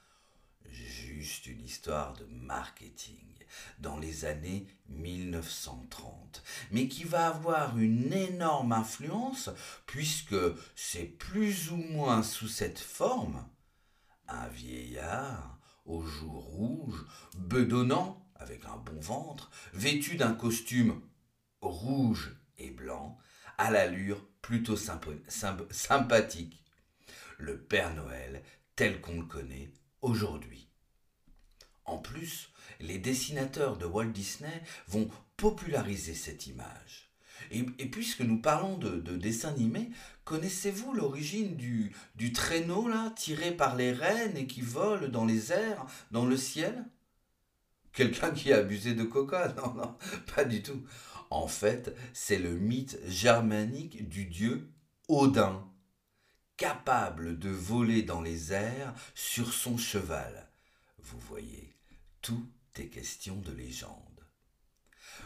Juste 0.65 1.45
une 1.45 1.63
histoire 1.63 2.13
de 2.13 2.25
marketing 2.25 3.30
dans 3.79 3.97
les 3.97 4.25
années 4.25 4.67
1930, 4.89 6.43
mais 6.71 6.87
qui 6.87 7.03
va 7.03 7.27
avoir 7.27 7.77
une 7.77 8.13
énorme 8.13 8.73
influence 8.73 9.49
puisque 9.85 10.35
c'est 10.75 11.05
plus 11.05 11.71
ou 11.71 11.77
moins 11.77 12.23
sous 12.23 12.47
cette 12.47 12.79
forme 12.79 13.45
un 14.27 14.47
vieillard 14.47 15.59
aux 15.85 16.03
joues 16.03 16.39
rouges, 16.39 17.05
bedonnant 17.37 18.25
avec 18.35 18.65
un 18.65 18.77
bon 18.77 18.99
ventre, 18.99 19.51
vêtu 19.73 20.15
d'un 20.15 20.33
costume 20.33 21.01
rouge 21.61 22.35
et 22.57 22.71
blanc, 22.71 23.17
à 23.57 23.71
l'allure 23.71 24.25
plutôt 24.41 24.77
sympathique. 24.77 26.63
Le 27.37 27.59
Père 27.59 27.93
Noël 27.93 28.43
tel 28.75 29.01
qu'on 29.01 29.19
le 29.19 29.25
connaît 29.25 29.71
aujourd'hui. 30.01 30.69
En 31.85 31.97
plus, 31.97 32.50
les 32.81 32.97
dessinateurs 32.97 33.77
de 33.77 33.85
Walt 33.85 34.11
Disney 34.11 34.63
vont 34.87 35.09
populariser 35.37 36.13
cette 36.13 36.47
image. 36.47 37.11
Et, 37.49 37.63
puisque 37.63 38.21
nous 38.21 38.39
parlons 38.39 38.77
de, 38.77 38.99
de 38.99 39.17
dessins 39.17 39.49
animés, 39.49 39.89
connaissez-vous 40.23 40.93
l'origine 40.93 41.55
du, 41.55 41.91
du 42.15 42.31
traîneau 42.31 42.87
là, 42.87 43.11
tiré 43.15 43.51
par 43.51 43.75
les 43.75 43.91
rennes 43.91 44.37
et 44.37 44.47
qui 44.47 44.61
vole 44.61 45.11
dans 45.11 45.25
les 45.25 45.51
airs, 45.51 45.85
dans 46.11 46.25
le 46.25 46.37
ciel? 46.37 46.85
Quelqu'un 47.93 48.31
qui 48.31 48.53
a 48.53 48.57
abusé 48.57 48.93
de 48.93 49.03
coca? 49.03 49.53
Non, 49.57 49.73
non, 49.73 49.97
pas 50.33 50.45
du 50.45 50.61
tout. 50.61 50.85
En 51.29 51.47
fait, 51.47 51.95
c'est 52.13 52.37
le 52.37 52.57
mythe 52.57 52.99
germanique 53.07 54.07
du 54.07 54.25
dieu 54.25 54.69
Odin, 55.07 55.67
capable 56.57 57.39
de 57.39 57.49
voler 57.49 58.03
dans 58.03 58.21
les 58.21 58.53
airs 58.53 58.93
sur 59.15 59.53
son 59.53 59.77
cheval. 59.77 60.49
Vous 60.99 61.19
voyez, 61.19 61.75
tout 62.21 62.45
est 62.79 62.87
question 62.87 63.35
de 63.35 63.51
légende. 63.51 64.11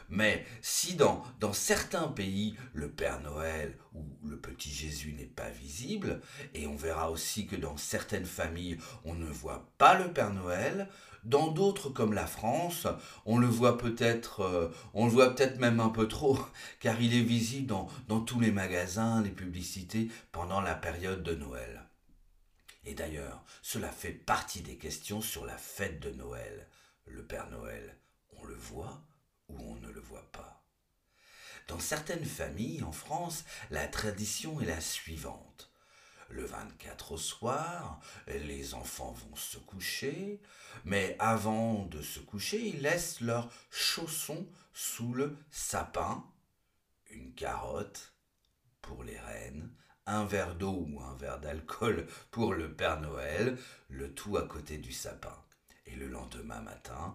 Mais 0.09 0.45
si 0.61 0.95
dans, 0.95 1.23
certains 1.53 2.07
pays 2.07 2.55
le 2.73 2.89
Père 2.89 3.21
Noël 3.21 3.77
ou 3.93 4.03
le 4.23 4.37
petit 4.39 4.71
Jésus 4.71 5.13
n'est 5.13 5.25
pas 5.25 5.49
visible, 5.49 6.21
et 6.53 6.67
on 6.67 6.75
verra 6.75 7.11
aussi 7.11 7.47
que 7.47 7.55
dans 7.55 7.77
certaines 7.77 8.25
familles 8.25 8.77
on 9.03 9.15
ne 9.15 9.29
voit 9.29 9.71
pas 9.77 9.97
le 9.97 10.11
Père 10.11 10.33
Noël, 10.33 10.89
dans 11.23 11.47
d'autres 11.47 11.89
comme 11.89 12.13
la 12.13 12.27
France, 12.27 12.87
on 13.25 13.39
le 13.39 13.47
voit 13.47 13.79
peut-être, 13.79 14.41
euh, 14.41 14.69
on 14.93 15.05
le 15.05 15.11
voit 15.11 15.33
peut-être 15.33 15.59
même 15.59 15.79
un 15.79 15.89
peu 15.89 16.07
trop, 16.07 16.37
car 16.79 17.01
il 17.01 17.15
est 17.15 17.23
visible 17.23 17.73
dans 18.07 18.19
tous 18.21 18.39
les 18.39 18.51
magasins, 18.51 19.23
les 19.23 19.31
publicités 19.31 20.09
pendant 20.31 20.61
la 20.61 20.75
période 20.75 21.23
de 21.23 21.33
Noël. 21.33 21.85
Et 22.85 22.93
d'ailleurs, 22.93 23.43
cela 23.63 23.89
fait 23.89 24.11
partie 24.11 24.61
des 24.61 24.77
questions 24.77 25.19
sur 25.19 25.45
la 25.45 25.57
fête 25.57 25.99
de 25.99 26.11
Noël. 26.11 26.67
Le 27.05 27.25
Père 27.25 27.49
Noël, 27.49 27.97
on 28.31 28.45
le 28.45 28.55
voit 28.55 29.01
ou 29.47 29.59
on 29.59 29.75
ne 29.75 29.89
le 29.89 30.01
voit 30.01 30.31
pas. 30.31 30.63
Dans 31.67 31.79
certaines 31.79 32.25
familles 32.25 32.83
en 32.83 32.91
France, 32.91 33.43
la 33.71 33.87
tradition 33.87 34.61
est 34.61 34.65
la 34.65 34.81
suivante. 34.81 35.71
Le 36.29 36.45
24 36.45 37.13
au 37.13 37.17
soir, 37.17 37.99
les 38.27 38.73
enfants 38.73 39.11
vont 39.11 39.35
se 39.35 39.57
coucher, 39.57 40.41
mais 40.83 41.15
avant 41.19 41.85
de 41.85 42.01
se 42.01 42.19
coucher, 42.19 42.67
ils 42.67 42.81
laissent 42.81 43.21
leurs 43.21 43.51
chaussons 43.69 44.47
sous 44.73 45.13
le 45.13 45.37
sapin, 45.51 46.25
une 47.11 47.33
carotte 47.33 48.13
pour 48.81 49.03
les 49.03 49.19
reines, 49.19 49.71
un 50.07 50.25
verre 50.25 50.55
d'eau 50.55 50.85
ou 50.87 51.01
un 51.01 51.15
verre 51.15 51.39
d'alcool 51.39 52.07
pour 52.31 52.53
le 52.53 52.73
Père 52.75 53.01
Noël, 53.01 53.57
le 53.89 54.13
tout 54.13 54.37
à 54.37 54.47
côté 54.47 54.77
du 54.77 54.91
sapin. 54.91 55.44
Le 55.95 56.07
lendemain 56.07 56.59
matin, 56.59 57.13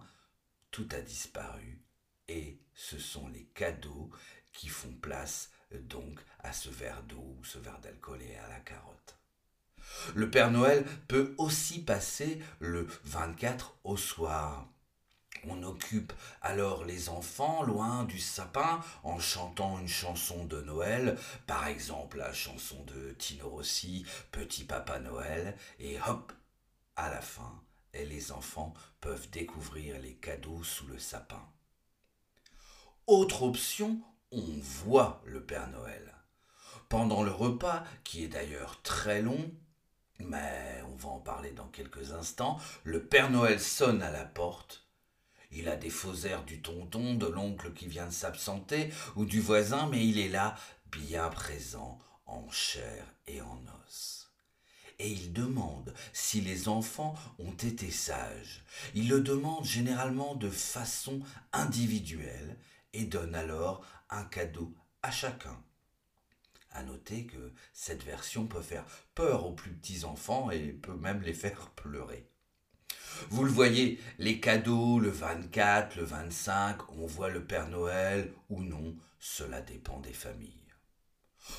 tout 0.71 0.87
a 0.91 1.01
disparu 1.01 1.83
et 2.27 2.59
ce 2.73 2.97
sont 2.97 3.27
les 3.27 3.45
cadeaux 3.53 4.09
qui 4.53 4.69
font 4.69 4.93
place 5.01 5.51
donc 5.71 6.19
à 6.39 6.51
ce 6.51 6.69
verre 6.69 7.03
d'eau 7.03 7.35
ou 7.39 7.43
ce 7.43 7.59
verre 7.59 7.79
d'alcool 7.79 8.21
et 8.23 8.35
à 8.37 8.47
la 8.49 8.59
carotte. 8.59 9.17
Le 10.15 10.31
Père 10.31 10.49
Noël 10.49 10.83
peut 11.07 11.35
aussi 11.37 11.83
passer 11.83 12.41
le 12.59 12.87
24 13.03 13.77
au 13.83 13.97
soir. 13.97 14.67
On 15.47 15.61
occupe 15.63 16.13
alors 16.41 16.83
les 16.83 17.09
enfants 17.09 17.63
loin 17.63 18.03
du 18.05 18.19
sapin 18.19 18.81
en 19.03 19.19
chantant 19.19 19.79
une 19.79 19.87
chanson 19.87 20.45
de 20.45 20.61
Noël, 20.61 21.17
par 21.45 21.67
exemple 21.67 22.17
la 22.17 22.33
chanson 22.33 22.83
de 22.85 23.11
Tino 23.13 23.49
Rossi, 23.49 24.05
Petit 24.31 24.63
Papa 24.63 24.99
Noël, 24.99 25.55
et 25.79 25.99
hop, 26.07 26.33
à 26.95 27.09
la 27.09 27.21
fin, 27.21 27.61
les 27.93 28.31
enfants 28.31 28.73
peuvent 28.99 29.29
découvrir 29.29 29.99
les 29.99 30.15
cadeaux 30.15 30.63
sous 30.63 30.87
le 30.87 30.99
sapin. 30.99 31.45
Autre 33.07 33.43
option, 33.43 34.01
on 34.31 34.45
voit 34.61 35.21
le 35.25 35.43
Père 35.43 35.69
Noël. 35.69 36.13
Pendant 36.87 37.23
le 37.23 37.31
repas, 37.31 37.83
qui 38.03 38.23
est 38.23 38.27
d'ailleurs 38.27 38.81
très 38.81 39.21
long, 39.21 39.51
mais 40.19 40.83
on 40.91 40.95
va 40.95 41.09
en 41.09 41.19
parler 41.19 41.51
dans 41.51 41.67
quelques 41.67 42.11
instants, 42.11 42.59
le 42.83 43.03
Père 43.03 43.29
Noël 43.29 43.59
sonne 43.59 44.01
à 44.01 44.11
la 44.11 44.25
porte. 44.25 44.87
Il 45.51 45.67
a 45.67 45.75
des 45.75 45.89
faux 45.89 46.15
airs 46.25 46.43
du 46.43 46.61
tonton, 46.61 47.15
de 47.15 47.27
l'oncle 47.27 47.73
qui 47.73 47.87
vient 47.87 48.07
de 48.07 48.11
s'absenter, 48.11 48.89
ou 49.15 49.25
du 49.25 49.41
voisin, 49.41 49.87
mais 49.87 50.05
il 50.05 50.17
est 50.17 50.29
là, 50.29 50.55
bien 50.85 51.29
présent, 51.29 51.99
en 52.25 52.49
chair 52.49 53.05
et 53.27 53.41
en 53.41 53.61
os. 53.85 54.20
Et 55.03 55.09
il 55.09 55.33
demande 55.33 55.95
si 56.13 56.41
les 56.41 56.67
enfants 56.67 57.15
ont 57.39 57.53
été 57.53 57.89
sages. 57.89 58.63
Il 58.93 59.09
le 59.09 59.19
demande 59.21 59.65
généralement 59.65 60.35
de 60.35 60.49
façon 60.49 61.21
individuelle, 61.53 62.55
et 62.93 63.05
donne 63.05 63.33
alors 63.33 63.83
un 64.11 64.23
cadeau 64.25 64.75
à 65.01 65.09
chacun. 65.09 65.59
À 66.69 66.83
noter 66.83 67.25
que 67.25 67.51
cette 67.73 68.03
version 68.03 68.45
peut 68.45 68.61
faire 68.61 68.85
peur 69.15 69.47
aux 69.47 69.53
plus 69.53 69.71
petits 69.71 70.05
enfants 70.05 70.51
et 70.51 70.67
peut 70.67 70.95
même 70.95 71.21
les 71.21 71.33
faire 71.33 71.71
pleurer. 71.71 72.29
Vous 73.29 73.43
le 73.43 73.51
voyez, 73.51 73.99
les 74.19 74.39
cadeaux, 74.39 74.99
le 74.99 75.09
24, 75.09 75.95
le 75.95 76.03
25, 76.03 76.91
on 76.91 77.07
voit 77.07 77.29
le 77.29 77.43
Père 77.43 77.69
Noël 77.69 78.31
ou 78.49 78.61
non, 78.61 78.95
cela 79.19 79.61
dépend 79.61 79.99
des 79.99 80.13
familles. 80.13 80.53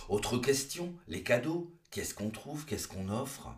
Autre 0.09 0.39
question, 0.39 0.95
les 1.09 1.25
cadeaux, 1.25 1.75
qu'est-ce 1.93 2.15
qu'on 2.15 2.31
trouve, 2.31 2.65
qu'est-ce 2.65 2.89
qu'on 2.89 3.09
offre? 3.09 3.55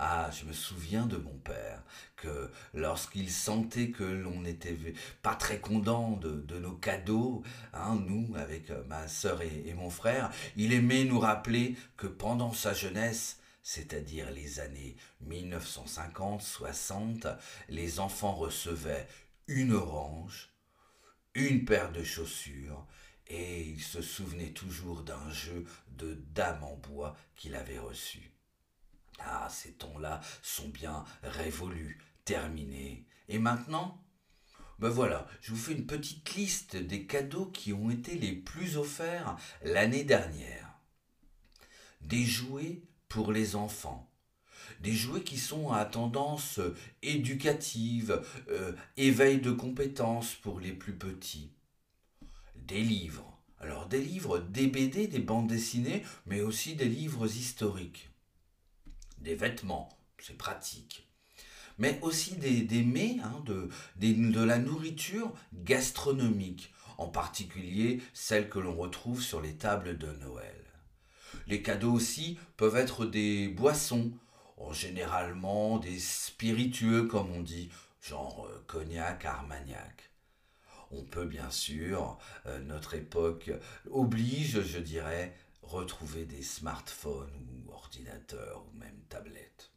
Ah, 0.00 0.30
je 0.30 0.44
me 0.44 0.52
souviens 0.52 1.06
de 1.06 1.16
mon 1.16 1.36
père, 1.38 1.82
que 2.14 2.52
lorsqu'il 2.72 3.32
sentait 3.32 3.90
que 3.90 4.04
l'on 4.04 4.42
n'était 4.42 4.78
pas 5.22 5.34
très 5.34 5.58
content 5.58 6.12
de, 6.12 6.58
nos 6.58 6.74
cadeaux, 6.74 7.42
hein, 7.72 8.00
nous, 8.06 8.32
avec 8.36 8.70
euh, 8.70 8.84
ma 8.84 9.08
sœur 9.08 9.42
et, 9.42 9.74
mon 9.74 9.90
frère, 9.90 10.30
il 10.56 10.72
aimait 10.72 11.02
nous 11.02 11.18
rappeler 11.18 11.74
que 11.96 12.06
pendant 12.06 12.52
sa 12.52 12.74
jeunesse, 12.74 13.40
c'est-à-dire 13.64 14.30
les 14.30 14.60
années 14.60 14.94
1950-60, 15.26 17.36
les 17.68 17.98
enfants 17.98 18.34
recevaient 18.34 19.08
une 19.48 19.72
orange, 19.72 20.50
une 21.34 21.64
paire 21.64 21.90
de 21.90 22.04
chaussures, 22.04 22.86
et 23.28 23.62
ils 23.62 23.82
se 23.82 24.02
souvenaient 24.02 24.52
toujours 24.52 25.02
d'un 25.02 25.30
jeu 25.30 25.64
de 25.96 26.14
dames 26.34 26.64
en 26.64 26.76
bois 26.76 27.16
qu'il 27.36 27.54
avait 27.54 27.78
reçu. 27.78 28.32
Ah, 29.20 29.48
ces 29.50 29.72
temps-là 29.72 30.20
sont 30.42 30.68
bien 30.68 31.04
révolus, 31.22 31.98
terminés. 32.24 33.06
Et 33.28 33.38
maintenant? 33.38 34.02
Ben 34.78 34.90
voilà, 34.90 35.26
je 35.40 35.50
vous 35.50 35.58
fais 35.58 35.72
une 35.72 35.86
petite 35.86 36.34
liste 36.34 36.76
des 36.76 37.04
cadeaux 37.04 37.46
qui 37.46 37.72
ont 37.72 37.90
été 37.90 38.14
les 38.14 38.32
plus 38.32 38.76
offerts 38.76 39.36
l'année 39.62 40.04
dernière. 40.04 40.78
Des 42.00 42.24
jouets 42.24 42.82
pour 43.08 43.32
les 43.32 43.56
enfants. 43.56 44.08
Des 44.80 44.92
jouets 44.92 45.24
qui 45.24 45.38
sont 45.38 45.72
à 45.72 45.84
tendance 45.84 46.60
éducative, 47.02 48.22
euh, 48.50 48.72
éveil 48.96 49.40
de 49.40 49.50
compétences 49.50 50.34
pour 50.34 50.60
les 50.60 50.72
plus 50.72 50.96
petits. 50.96 51.57
Des 52.68 52.82
livres. 52.82 53.36
Alors 53.60 53.86
des 53.86 54.00
livres, 54.00 54.38
des 54.38 54.68
BD, 54.68 55.08
des 55.08 55.18
bandes 55.18 55.48
dessinées, 55.48 56.04
mais 56.26 56.40
aussi 56.40 56.76
des 56.76 56.88
livres 56.88 57.26
historiques 57.26 58.08
des 59.20 59.34
vêtements, 59.34 59.88
c'est 60.18 60.36
pratique. 60.36 61.08
Mais 61.78 61.98
aussi 62.02 62.36
des, 62.36 62.62
des 62.62 62.82
mets, 62.82 63.18
hein, 63.22 63.42
de, 63.46 63.68
de 63.96 64.42
la 64.42 64.58
nourriture 64.58 65.32
gastronomique, 65.52 66.72
en 66.98 67.08
particulier 67.08 68.00
celle 68.12 68.48
que 68.48 68.58
l'on 68.58 68.74
retrouve 68.74 69.22
sur 69.22 69.40
les 69.40 69.54
tables 69.54 69.96
de 69.96 70.12
Noël. 70.20 70.64
Les 71.46 71.62
cadeaux 71.62 71.92
aussi 71.92 72.38
peuvent 72.56 72.76
être 72.76 73.06
des 73.06 73.48
boissons, 73.48 74.12
généralement 74.72 75.78
des 75.78 75.98
spiritueux 75.98 77.04
comme 77.04 77.30
on 77.30 77.42
dit, 77.42 77.70
genre 78.02 78.48
euh, 78.50 78.64
cognac, 78.66 79.24
armagnac. 79.24 80.10
On 80.90 81.04
peut 81.04 81.26
bien 81.26 81.50
sûr, 81.50 82.18
euh, 82.46 82.58
notre 82.60 82.94
époque 82.94 83.50
oblige, 83.90 84.62
je 84.62 84.78
dirais, 84.78 85.34
retrouver 85.62 86.24
des 86.24 86.42
smartphones 86.42 87.30
ou 87.66 87.72
ordinateurs 87.72 88.64
ou 88.66 88.78
même 88.78 88.98
tablettes. 89.08 89.70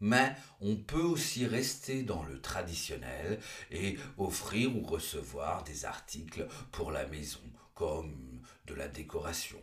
Mais 0.00 0.34
on 0.60 0.76
peut 0.76 1.02
aussi 1.02 1.46
rester 1.46 2.02
dans 2.02 2.22
le 2.24 2.40
traditionnel 2.40 3.40
et 3.70 3.98
offrir 4.18 4.76
ou 4.76 4.82
recevoir 4.82 5.64
des 5.64 5.84
articles 5.84 6.46
pour 6.70 6.90
la 6.90 7.06
maison, 7.06 7.40
comme 7.74 8.42
de 8.66 8.74
la 8.74 8.88
décoration, 8.88 9.60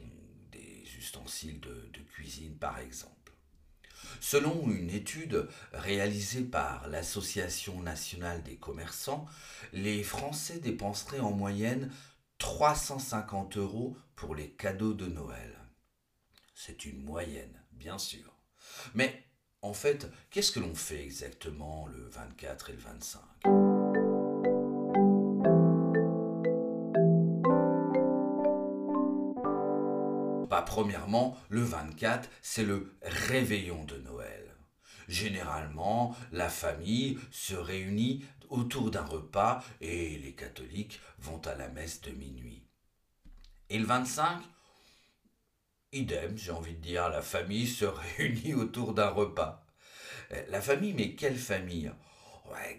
des 0.52 0.84
ustensiles 0.98 1.60
de, 1.60 1.90
de 1.94 2.00
cuisine 2.00 2.56
par 2.58 2.80
exemple. 2.80 3.13
Selon 4.20 4.70
une 4.70 4.90
étude 4.90 5.48
réalisée 5.72 6.44
par 6.44 6.88
l'Association 6.88 7.82
nationale 7.82 8.44
des 8.44 8.56
commerçants, 8.56 9.26
les 9.72 10.04
Français 10.04 10.60
dépenseraient 10.60 11.20
en 11.20 11.32
moyenne 11.32 11.92
350 12.38 13.58
euros 13.58 13.98
pour 14.16 14.36
les 14.36 14.50
cadeaux 14.50 14.94
de 14.94 15.08
Noël. 15.08 15.58
C'est 16.54 16.86
une 16.86 17.04
moyenne, 17.04 17.62
bien 17.72 17.98
sûr. 17.98 18.38
Mais 18.94 19.24
en 19.62 19.74
fait, 19.74 20.10
qu'est-ce 20.30 20.52
que 20.52 20.60
l'on 20.60 20.76
fait 20.76 21.02
exactement 21.02 21.88
le 21.88 22.08
24 22.10 22.70
et 22.70 22.74
le 22.74 22.80
25 22.80 23.63
Premièrement, 30.64 31.38
le 31.50 31.62
24, 31.62 32.30
c'est 32.42 32.64
le 32.64 32.96
réveillon 33.02 33.84
de 33.86 33.98
Noël. 33.98 34.56
Généralement, 35.08 36.16
la 36.32 36.50
famille 36.50 37.20
se 37.32 37.56
réunit 37.56 38.26
autour 38.50 38.92
d'un 38.92 39.06
repas 39.06 39.64
et 39.82 40.18
les 40.18 40.34
catholiques 40.34 41.02
vont 41.20 41.42
à 41.46 41.56
la 41.56 41.68
messe 41.70 42.02
de 42.02 42.12
minuit. 42.12 42.64
Et 43.70 43.80
le 43.80 43.86
25 43.86 44.42
Idem, 45.94 46.36
j'ai 46.36 46.52
envie 46.52 46.74
de 46.74 46.82
dire, 46.82 47.10
la 47.10 47.22
famille 47.22 47.68
se 47.68 47.86
réunit 48.18 48.56
autour 48.56 48.94
d'un 48.94 49.10
repas. 49.10 49.64
La 50.50 50.62
famille, 50.62 50.94
mais 50.94 51.14
quelle 51.14 51.38
famille? 51.38 51.92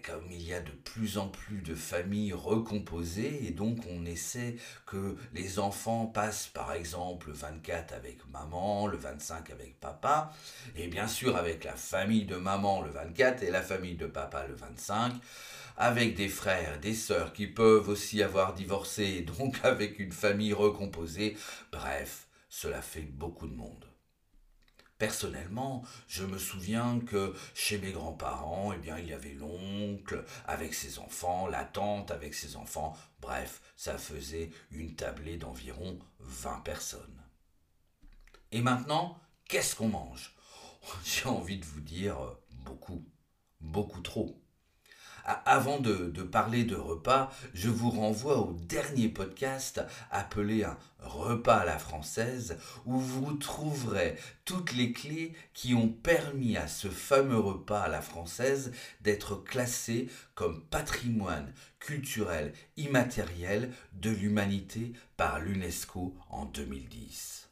Comme 0.03 0.31
il 0.31 0.43
y 0.43 0.53
a 0.53 0.61
de 0.61 0.71
plus 0.71 1.17
en 1.17 1.29
plus 1.29 1.61
de 1.61 1.73
familles 1.73 2.33
recomposées, 2.33 3.47
et 3.47 3.51
donc 3.51 3.79
on 3.89 4.05
essaie 4.05 4.55
que 4.85 5.15
les 5.33 5.57
enfants 5.57 6.05
passent 6.05 6.47
par 6.47 6.73
exemple 6.73 7.29
le 7.29 7.33
24 7.33 7.93
avec 7.93 8.17
maman, 8.29 8.87
le 8.87 8.97
25 8.97 9.49
avec 9.49 9.79
papa, 9.79 10.31
et 10.75 10.87
bien 10.87 11.07
sûr 11.07 11.35
avec 11.35 11.63
la 11.63 11.75
famille 11.75 12.25
de 12.25 12.35
maman 12.35 12.81
le 12.81 12.91
24 12.91 13.43
et 13.43 13.51
la 13.51 13.61
famille 13.61 13.95
de 13.95 14.05
papa 14.05 14.45
le 14.47 14.53
25, 14.53 15.13
avec 15.77 16.15
des 16.15 16.29
frères, 16.29 16.79
des 16.79 16.93
sœurs 16.93 17.33
qui 17.33 17.47
peuvent 17.47 17.89
aussi 17.89 18.21
avoir 18.21 18.53
divorcé, 18.53 19.21
donc 19.39 19.57
avec 19.63 19.99
une 19.99 20.11
famille 20.11 20.53
recomposée, 20.53 21.35
bref, 21.71 22.27
cela 22.49 22.81
fait 22.81 23.01
beaucoup 23.01 23.47
de 23.47 23.55
monde. 23.55 23.85
Personnellement, 24.97 25.83
je 26.07 26.23
me 26.23 26.37
souviens 26.37 27.01
que 27.01 27.35
chez 27.53 27.77
mes 27.79 27.91
grands-parents, 27.91 28.71
eh 28.71 28.79
il 28.99 29.07
y 29.07 29.13
avait 29.13 29.33
l'oncle 29.33 30.23
avec 30.45 30.73
ses 30.73 30.99
enfants, 30.99 31.47
la 31.47 31.65
tante 31.65 32.11
avec 32.11 32.33
ses 32.33 32.55
enfants, 32.55 32.95
bref, 33.19 33.61
ça 33.75 33.97
faisait 33.97 34.51
une 34.71 34.95
tablée 34.95 35.35
d'environ 35.35 35.99
20 36.19 36.61
personnes. 36.61 37.23
Et 38.51 38.61
maintenant, 38.61 39.19
qu'est-ce 39.49 39.75
qu'on 39.75 39.89
mange? 39.89 40.33
J'ai 41.03 41.27
envie 41.27 41.57
de 41.57 41.65
vous 41.65 41.81
dire 41.81 42.17
beaucoup, 42.51 43.05
beaucoup 43.59 44.01
trop. 44.01 44.44
Avant 45.25 45.79
de, 45.79 46.21
parler 46.21 46.65
de 46.65 46.75
repas, 46.75 47.31
je 47.55 47.67
vous 47.67 47.89
renvoie 47.89 48.37
au 48.37 48.53
dernier 48.53 49.09
podcast 49.09 49.81
appelé 50.11 50.63
un 50.63 50.77
repas 50.99 51.57
à 51.57 51.65
la 51.65 51.79
française 51.79 52.59
où 52.85 52.99
vous 52.99 53.33
trouverez 53.33 54.17
toutes 54.45 54.73
les 54.73 54.91
clés 54.91 55.33
qui 55.55 55.73
ont 55.73 55.89
permis 55.89 56.57
à 56.57 56.67
ce 56.67 56.89
fameux 56.89 57.39
repas 57.39 57.81
à 57.81 57.87
la 57.87 58.03
française 58.03 58.71
d'être 59.01 59.35
classé 59.35 60.09
comme 60.35 60.63
patrimoine 60.65 61.51
culturel 61.79 62.53
immatériel 62.77 63.71
de 63.93 64.11
l'humanité 64.11 64.93
par 65.17 65.39
l'UNESCO 65.39 66.15
en 66.29 66.45
2010. 66.45 67.49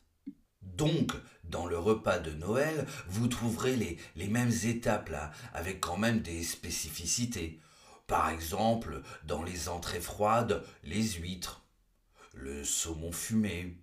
Donc, 0.61 1.13
dans 1.43 1.65
le 1.65 1.77
repas 1.77 2.19
de 2.19 2.31
Noël, 2.31 2.85
vous 3.07 3.27
trouverez 3.27 3.75
les, 3.75 3.97
les 4.15 4.27
mêmes 4.27 4.53
étapes 4.63 5.09
là, 5.09 5.31
avec 5.53 5.81
quand 5.81 5.97
même 5.97 6.19
des 6.21 6.43
spécificités. 6.43 7.59
Par 8.07 8.29
exemple, 8.29 9.01
dans 9.23 9.43
les 9.43 9.69
entrées 9.69 10.01
froides, 10.01 10.63
les 10.83 11.03
huîtres, 11.03 11.63
le 12.33 12.63
saumon 12.65 13.11
fumé, 13.11 13.77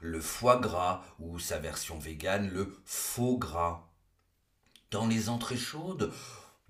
le 0.00 0.20
foie 0.20 0.58
gras 0.58 1.02
ou 1.18 1.38
sa 1.38 1.58
version 1.58 1.98
végane, 1.98 2.50
le 2.50 2.76
faux 2.84 3.38
gras. 3.38 3.88
Dans 4.90 5.06
les 5.06 5.28
entrées 5.28 5.56
chaudes, 5.56 6.12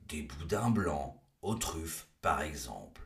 des 0.06 0.22
boudins 0.22 0.70
blancs, 0.70 1.16
aux 1.42 1.56
truffes 1.56 2.06
par 2.20 2.42
exemple. 2.42 3.02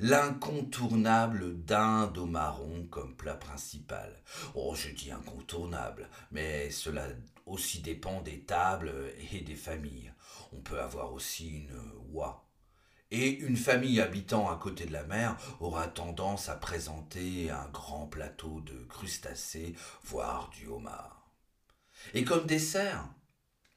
L'incontournable 0.00 1.62
dinde 1.64 2.18
au 2.18 2.26
marron 2.26 2.86
comme 2.90 3.16
plat 3.16 3.34
principal. 3.34 4.22
Oh, 4.54 4.74
je 4.74 4.90
dis 4.90 5.10
incontournable, 5.10 6.10
mais 6.30 6.70
cela 6.70 7.06
aussi 7.46 7.80
dépend 7.80 8.20
des 8.20 8.40
tables 8.40 8.92
et 9.32 9.40
des 9.40 9.56
familles. 9.56 10.12
On 10.52 10.60
peut 10.60 10.80
avoir 10.80 11.12
aussi 11.12 11.48
une 11.48 11.80
oie 12.12 12.41
et 13.12 13.38
une 13.40 13.58
famille 13.58 14.00
habitant 14.00 14.50
à 14.50 14.56
côté 14.56 14.86
de 14.86 14.92
la 14.92 15.04
mer 15.04 15.36
aura 15.60 15.86
tendance 15.86 16.48
à 16.48 16.56
présenter 16.56 17.50
un 17.50 17.68
grand 17.68 18.06
plateau 18.06 18.62
de 18.62 18.84
crustacés, 18.84 19.76
voire 20.02 20.48
du 20.48 20.66
homard. 20.66 21.30
Et 22.14 22.24
comme 22.24 22.46
dessert, 22.46 23.06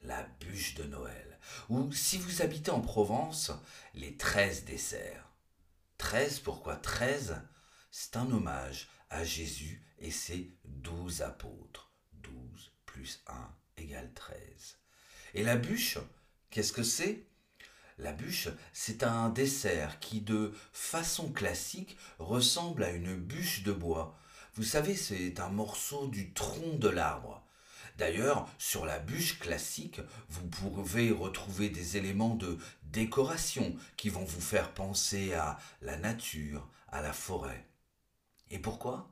la 0.00 0.22
bûche 0.40 0.74
de 0.74 0.84
Noël, 0.84 1.38
ou 1.68 1.92
si 1.92 2.16
vous 2.16 2.40
habitez 2.40 2.70
en 2.70 2.80
Provence, 2.80 3.52
les 3.92 4.16
treize 4.16 4.64
desserts. 4.64 5.30
Treize, 5.98 6.40
pourquoi 6.40 6.76
treize? 6.76 7.36
C'est 7.90 8.16
un 8.16 8.30
hommage 8.30 8.88
à 9.10 9.22
Jésus 9.22 9.86
et 9.98 10.10
ses 10.10 10.56
douze 10.64 11.20
apôtres. 11.20 11.92
Douze 12.14 12.72
plus 12.86 13.22
un 13.26 13.54
égale 13.76 14.12
treize. 14.14 14.78
Et 15.34 15.42
la 15.42 15.56
bûche, 15.56 15.98
qu'est-ce 16.48 16.72
que 16.72 16.82
c'est? 16.82 17.26
La 17.98 18.12
bûche, 18.12 18.48
c'est 18.72 19.02
un 19.02 19.30
dessert 19.30 19.98
qui, 20.00 20.20
de 20.20 20.52
façon 20.72 21.32
classique, 21.32 21.96
ressemble 22.18 22.84
à 22.84 22.90
une 22.90 23.16
bûche 23.16 23.62
de 23.62 23.72
bois. 23.72 24.18
Vous 24.54 24.64
savez, 24.64 24.96
c'est 24.96 25.40
un 25.40 25.48
morceau 25.48 26.06
du 26.06 26.32
tronc 26.32 26.78
de 26.78 26.88
l'arbre. 26.88 27.42
D'ailleurs, 27.98 28.48
sur 28.58 28.84
la 28.84 28.98
bûche 28.98 29.38
classique, 29.38 30.00
vous 30.28 30.46
pouvez 30.46 31.10
retrouver 31.10 31.70
des 31.70 31.96
éléments 31.96 32.34
de 32.34 32.58
décoration 32.84 33.74
qui 33.96 34.10
vont 34.10 34.24
vous 34.24 34.40
faire 34.40 34.72
penser 34.72 35.32
à 35.32 35.58
la 35.80 35.96
nature, 35.96 36.68
à 36.88 37.00
la 37.00 37.14
forêt. 37.14 37.66
Et 38.50 38.58
pourquoi? 38.58 39.10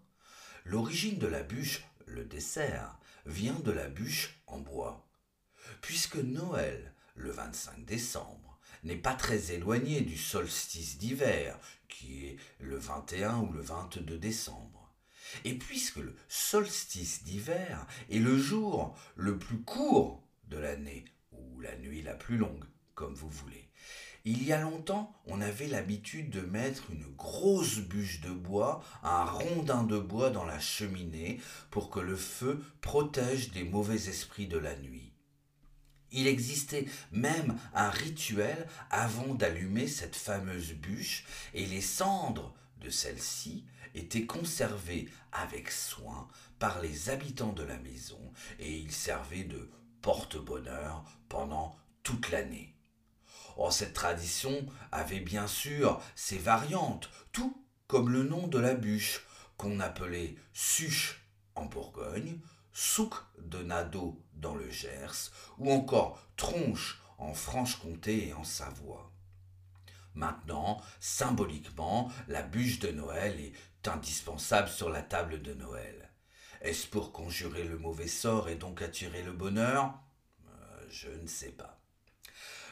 L'origine 0.65 1.19
de 1.19 1.27
la 1.27 1.43
bûche, 1.43 1.85
le 2.07 2.25
dessert, 2.25 2.99
vient 3.27 3.59
de 3.61 3.73
la 3.73 3.89
bûche 3.89 4.41
en 4.47 4.59
bois. 4.59 5.01
puisque 5.81 6.17
Noël, 6.17 6.93
le 7.15 7.31
25 7.31 7.87
décembre, 7.87 8.44
n'est 8.85 8.97
pas 8.97 9.15
très 9.15 9.53
éloigné 9.53 10.03
du 10.03 10.17
solstice 10.17 10.99
d'hiver, 10.99 11.59
qui 11.89 12.27
est 12.27 12.37
le 12.61 12.77
21 12.77 13.39
ou 13.41 13.53
le 13.53 13.61
22 13.61 14.19
décembre. 14.19 14.95
Et 15.45 15.55
puisque 15.55 15.97
le 15.97 16.15
solstice 16.29 17.25
d'hiver 17.25 17.87
est 18.11 18.19
le 18.19 18.39
jour 18.39 18.97
le 19.17 19.39
plus 19.39 19.63
court 19.63 20.23
de 20.49 20.59
l'année, 20.59 21.05
ou 21.33 21.61
la 21.61 21.77
nuit 21.77 22.03
la 22.03 22.15
plus 22.15 22.37
longue, 22.37 22.65
comme 22.95 23.15
vous 23.15 23.29
voulez, 23.29 23.71
il 24.27 24.43
y 24.43 24.53
a 24.53 24.61
longtemps, 24.61 25.15
on 25.27 25.43
avait 25.43 25.67
l'habitude 25.67 26.31
de 26.31 26.41
mettre 26.41 26.91
une 26.91 27.15
grosse 27.15 27.81
bûche 27.81 28.23
de 28.23 28.31
bois, 28.31 28.83
un 29.03 29.25
rondin 29.25 29.83
de 29.83 29.99
bois 29.99 30.31
dans 30.31 30.47
la 30.47 30.59
cheminée 30.59 31.41
pour 31.71 31.91
que 31.91 32.01
le 32.01 32.17
feu 32.17 32.63
protège 32.81 33.51
des 33.51 33.65
mauvais 33.65 34.09
esprits 34.09 34.47
de 34.47 34.57
la 34.57 34.77
nuit. 34.77 35.14
Il 36.17 36.29
existait 36.29 36.87
même 37.11 37.59
un 37.75 37.91
rituel 37.91 38.69
avant 38.89 39.35
d'allumer 39.35 39.89
cette 39.89 40.15
fameuse 40.15 40.73
bûche 40.73 41.25
et 41.55 41.67
les 41.67 41.81
cendres 41.81 42.55
de 42.81 42.89
celle-ci 42.89 43.65
étaient 43.97 44.25
conservées 44.25 45.09
avec 45.33 45.73
soin 45.73 46.29
par 46.61 46.81
les 46.81 47.11
habitants 47.11 47.53
de 47.53 47.65
la 47.65 47.79
maison 47.79 48.21
et 48.61 48.79
ils 48.79 48.93
servaient 48.93 49.43
de 49.43 49.69
porte-bonheur 50.03 51.05
pendant 51.29 51.77
toute 52.05 52.31
l'année. 52.31 52.77
Oh, 53.57 53.73
cette 53.73 53.95
tradition 53.95 54.67
avait 54.93 55.21
bien 55.21 55.49
sûr 55.49 56.01
ses 56.15 56.39
variantes, 56.39 57.11
tout 57.33 57.61
comme 57.89 58.11
le 58.11 58.23
nom 58.23 58.47
de 58.47 58.59
la 58.59 58.75
bûche, 58.75 59.27
qu'on 59.57 59.81
appelait 59.81 60.37
suche 60.53 61.27
en 61.57 61.65
Bourgogne, 61.65 62.39
souk 62.73 63.15
de 63.39 63.63
Nadeau 63.63 64.23
le 64.53 64.69
Gers, 64.69 65.31
ou 65.57 65.73
encore 65.73 66.21
tronche 66.37 67.01
en 67.17 67.33
Franche-Comté 67.33 68.29
et 68.29 68.35
en 68.35 68.45
Savoie. 68.45 69.11
Maintenant, 70.15 70.83
symboliquement, 71.01 72.13
la 72.29 72.43
bûche 72.43 72.81
de 72.81 72.91
Noël 72.91 73.41
est 73.41 73.89
indispensable 73.89 74.69
sur 74.69 74.91
la 74.91 75.03
table 75.03 75.41
de 75.41 75.55
Noël. 75.55 76.11
Est-ce 76.61 76.87
pour 76.87 77.13
conjurer 77.13 77.65
le 77.65 77.79
mauvais 77.79 78.09
sort 78.09 78.49
et 78.49 78.57
donc 78.57 78.83
attirer 78.83 79.23
le 79.23 79.33
bonheur? 79.33 79.95
Euh, 80.47 80.87
Je 80.91 81.09
ne 81.09 81.27
sais 81.27 81.53
pas. 81.53 81.81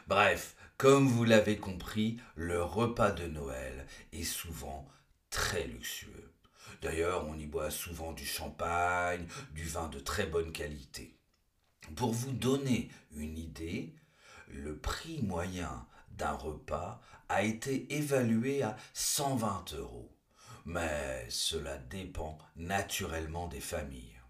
Bref, 0.07 0.57
comme 0.77 1.09
vous 1.09 1.25
l'avez 1.25 1.59
compris, 1.59 2.19
le 2.35 2.63
repas 2.63 3.13
de 3.13 3.27
Noël 3.27 3.87
est 4.13 4.25
souvent 4.25 4.89
très 5.31 5.65
luxueux. 5.67 6.33
D'ailleurs, 6.81 7.27
on 7.29 7.39
y 7.39 7.47
boit 7.47 7.71
souvent 7.71 8.13
du 8.13 8.27
champagne, 8.27 9.27
du 9.53 9.65
vin 9.65 9.89
de 9.89 10.01
très 10.01 10.27
bonne 10.27 10.53
qualité. 10.53 11.17
Pour 11.97 12.13
vous 12.13 12.33
donner 12.33 12.91
une 13.13 13.37
idée, 13.37 13.95
le 14.49 14.79
prix 14.79 15.23
moyen 15.23 15.87
d'un 16.11 16.33
repas 16.33 17.01
a 17.29 17.43
été 17.43 17.95
évalué 17.95 18.63
à 18.63 18.77
120 18.95 19.75
euros. 19.75 20.17
Mais 20.65 21.27
cela 21.29 21.77
dépend 21.79 22.39
naturellement 22.57 23.49
des 23.49 23.61
familles. 23.61 24.21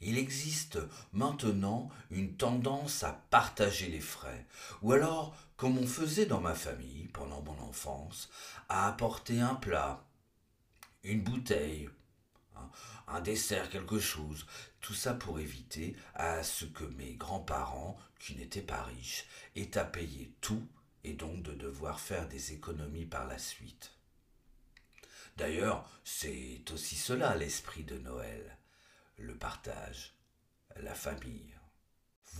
Il 0.00 0.18
existe 0.18 0.78
maintenant 1.12 1.88
une 2.10 2.36
tendance 2.36 3.04
à 3.04 3.12
partager 3.30 3.88
les 3.88 4.00
frais, 4.00 4.46
ou 4.82 4.92
alors, 4.92 5.36
comme 5.56 5.78
on 5.78 5.86
faisait 5.86 6.26
dans 6.26 6.40
ma 6.40 6.54
famille 6.54 7.06
pendant 7.08 7.40
mon 7.42 7.58
enfance, 7.60 8.28
à 8.68 8.88
apporter 8.88 9.40
un 9.40 9.54
plat, 9.54 10.04
une 11.04 11.22
bouteille, 11.22 11.88
un 13.12 13.20
dessert, 13.20 13.70
quelque 13.70 13.98
chose, 13.98 14.46
tout 14.80 14.94
ça 14.94 15.14
pour 15.14 15.38
éviter 15.38 15.96
à 16.14 16.42
ce 16.42 16.64
que 16.64 16.84
mes 16.84 17.14
grands-parents, 17.14 17.98
qui 18.18 18.36
n'étaient 18.36 18.62
pas 18.62 18.82
riches, 18.82 19.26
aient 19.56 19.76
à 19.76 19.84
payer 19.84 20.32
tout 20.40 20.66
et 21.04 21.12
donc 21.12 21.42
de 21.42 21.52
devoir 21.52 22.00
faire 22.00 22.28
des 22.28 22.52
économies 22.52 23.06
par 23.06 23.26
la 23.26 23.38
suite. 23.38 23.92
D'ailleurs, 25.36 25.88
c'est 26.04 26.62
aussi 26.72 26.96
cela 26.96 27.34
l'esprit 27.36 27.84
de 27.84 27.98
Noël 27.98 28.58
le 29.18 29.36
partage, 29.36 30.14
la 30.80 30.94
famille. 30.94 31.54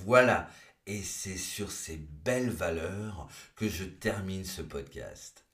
Voilà, 0.04 0.50
et 0.86 1.02
c'est 1.02 1.36
sur 1.36 1.70
ces 1.70 1.96
belles 1.96 2.50
valeurs 2.50 3.28
que 3.56 3.68
je 3.68 3.84
termine 3.84 4.44
ce 4.44 4.62
podcast. 4.62 5.44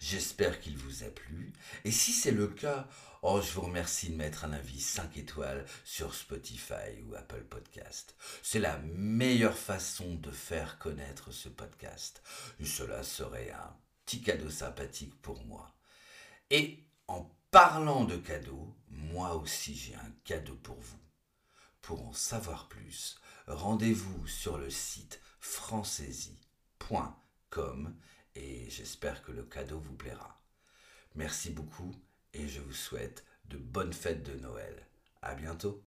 J'espère 0.00 0.60
qu'il 0.60 0.76
vous 0.76 1.04
a 1.04 1.08
plu, 1.08 1.52
et 1.84 1.90
si 1.90 2.12
c'est 2.12 2.32
le 2.32 2.48
cas, 2.48 2.88
oh, 3.24 3.40
je 3.40 3.52
vous 3.52 3.62
remercie 3.62 4.10
de 4.10 4.16
mettre 4.16 4.44
un 4.44 4.52
avis 4.52 4.80
5 4.80 5.16
étoiles 5.16 5.64
sur 5.82 6.14
Spotify 6.14 7.00
ou 7.06 7.14
Apple 7.14 7.44
Podcast. 7.44 8.14
C'est 8.42 8.58
la 8.58 8.76
meilleure 8.78 9.56
façon 9.56 10.16
de 10.16 10.30
faire 10.30 10.78
connaître 10.78 11.32
ce 11.32 11.48
podcast. 11.48 12.22
Cela 12.62 13.02
serait 13.02 13.50
un 13.50 13.74
petit 14.04 14.20
cadeau 14.20 14.50
sympathique 14.50 15.18
pour 15.22 15.42
moi. 15.46 15.74
Et 16.50 16.84
en 17.08 17.34
parlant 17.50 18.04
de 18.04 18.18
cadeaux, 18.18 18.76
moi 18.88 19.34
aussi 19.36 19.74
j'ai 19.74 19.94
un 19.94 20.12
cadeau 20.24 20.56
pour 20.56 20.78
vous. 20.78 21.00
Pour 21.80 22.06
en 22.06 22.12
savoir 22.12 22.68
plus, 22.68 23.18
rendez-vous 23.46 24.26
sur 24.26 24.58
le 24.58 24.68
site 24.68 25.22
francaisie.com 25.40 27.96
et 28.34 28.68
j'espère 28.68 29.22
que 29.22 29.32
le 29.32 29.44
cadeau 29.44 29.78
vous 29.78 29.94
plaira. 29.94 30.42
Merci 31.14 31.48
beaucoup 31.50 31.94
et 32.34 32.48
je 32.48 32.60
vous 32.60 32.72
souhaite 32.72 33.24
de 33.46 33.56
bonnes 33.56 33.92
fêtes 33.92 34.22
de 34.22 34.38
Noël. 34.40 34.86
À 35.22 35.34
bientôt. 35.34 35.82